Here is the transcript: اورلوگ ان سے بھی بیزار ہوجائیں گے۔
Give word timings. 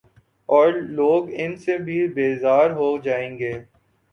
اورلوگ 0.49 1.29
ان 1.33 1.55
سے 1.55 1.77
بھی 1.77 2.07
بیزار 2.07 2.69
ہوجائیں 2.71 3.37
گے۔ 3.39 3.53